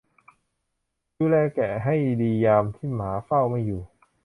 [1.19, 3.81] ดูแลแกะให้ดียามที่หมาเฝ้าไม่อยู่